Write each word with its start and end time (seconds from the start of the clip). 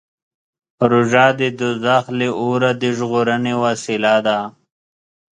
روژه 0.91 1.25
د 1.39 1.41
دوزخ 1.59 2.03
له 2.19 2.27
اوره 2.41 2.71
د 2.81 2.83
ژغورنې 2.97 3.53
وسیله 3.63 4.13
ده. 4.25 4.39